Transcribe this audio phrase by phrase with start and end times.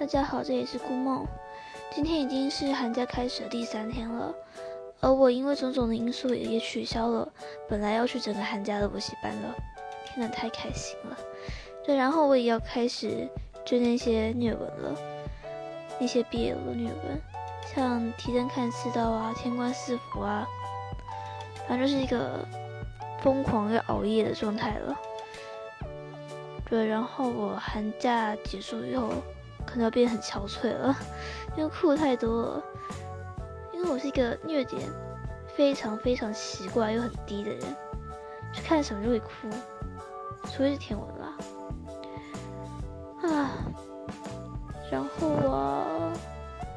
[0.00, 1.26] 大家好，这里是顾梦。
[1.94, 4.34] 今天已经是寒假开始的第三天了，
[4.98, 7.30] 而我因为种种的因素也也取消了
[7.68, 9.54] 本来要去整个寒假的补习班了。
[10.06, 11.18] 天呐，太开心了！
[11.84, 13.28] 对，然后我也要开始
[13.62, 14.96] 追那些虐文了，
[16.00, 17.20] 那些毕业的虐文，
[17.74, 20.48] 像《提灯看四道》啊，《天官赐福》啊，
[21.68, 22.42] 反正就是一个
[23.20, 24.98] 疯狂要熬夜的状态了。
[26.64, 29.12] 对，然后我寒假结束以后。
[29.70, 30.96] 可能要变得很憔悴了，
[31.56, 32.62] 因为哭的太多了。
[33.72, 34.82] 因为我是一个虐点
[35.56, 37.60] 非常非常奇怪又很低的人，
[38.52, 39.28] 去看什么就会哭，
[40.44, 41.36] 除非是天文啦。
[43.22, 43.50] 啊，
[44.90, 46.12] 然后啊，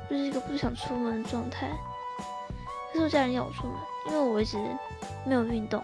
[0.09, 1.71] 就是一个不想出门的状态。
[2.91, 3.75] 可是我家人要我出门，
[4.07, 4.57] 因为我一直
[5.25, 5.83] 没有运动。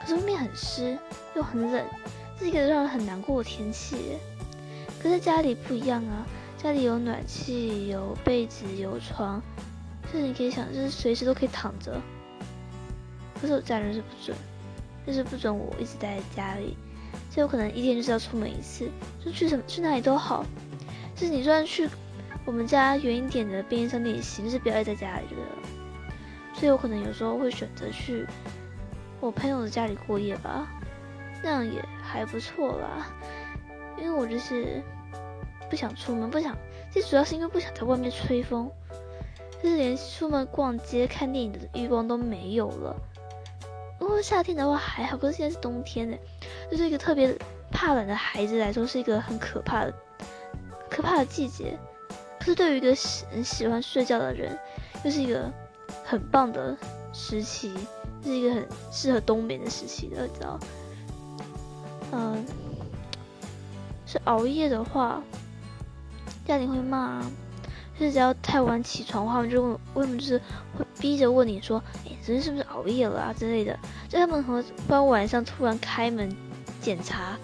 [0.00, 0.98] 可是外面很湿
[1.34, 1.84] 又很冷，
[2.38, 4.18] 是一个让人很难过的天气。
[5.02, 6.26] 可是家里不一样啊，
[6.56, 9.40] 家里有暖气，有被子，有床，
[10.12, 12.00] 就是你可以想，就是随时都可以躺着。
[13.40, 14.36] 可是我家人是不准，
[15.06, 16.76] 就是不准我一直待在家里，
[17.30, 18.90] 所以我可能一天就是要出门一次，
[19.24, 20.44] 就去什么去哪里都好。
[21.14, 21.88] 就是你虽然去
[22.44, 25.50] 我们家远一点的便利商店也行，就是不要待在家里就对了。
[26.54, 28.26] 所以我可能有时候会选择去
[29.20, 30.66] 我朋友的家里过夜吧，
[31.42, 33.06] 那样也还不错啦。
[34.00, 34.82] 因为我就是
[35.68, 36.56] 不想出门，不想，
[36.92, 38.70] 其实主要是因为不想在外面吹风，
[39.62, 42.96] 就是连出门逛街、看电影的欲望都没有了。
[44.00, 46.16] 如果夏天的话还好，可是现在是冬天呢，
[46.70, 47.36] 就是一个特别
[47.70, 49.92] 怕冷的孩子来说，是一个很可怕的、
[50.88, 51.76] 可怕的季节。
[52.38, 54.56] 可是对于一个喜喜欢睡觉的人，
[55.04, 55.52] 又是一个
[56.04, 56.76] 很棒的
[57.12, 57.74] 时期，
[58.22, 60.58] 是一个很适合冬眠的时期的，知道？
[62.12, 62.46] 嗯。
[64.08, 65.22] 是熬夜的话，
[66.46, 67.22] 家里会骂。
[68.00, 70.38] 就是只要太晚起床的话，就问为什么就是
[70.78, 73.76] 会逼着问你说，哎，昨天是不是熬夜了啊之类的。
[74.08, 76.34] 就他们可能不然晚上突然开门
[76.80, 77.36] 检查，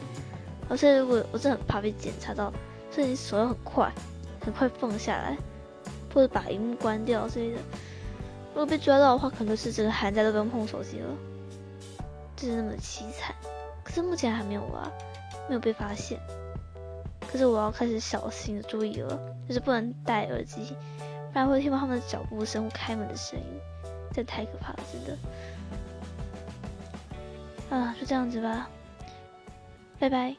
[0.69, 2.53] 而且如果我真的很怕被检查到，
[2.91, 3.93] 所以你手要很快，
[4.41, 5.37] 很快放下来，
[6.15, 7.59] 或者把荧幕关掉之类的。
[8.53, 11.09] 如果被抓到的话，可能是整个寒假都不用碰手机了，
[12.37, 13.35] 就是那么凄惨。
[13.83, 14.89] 可是目前还没有啊，
[15.49, 16.17] 没有被发现。
[17.34, 19.19] 就是我要开始小心的注意了，
[19.49, 20.77] 就是不能戴耳机，
[21.33, 23.45] 不然会听到他们的脚步声或开门的声音，
[24.12, 25.19] 这太可怕了，真的。
[27.77, 28.71] 啊，就这样子吧，
[29.99, 30.37] 拜拜。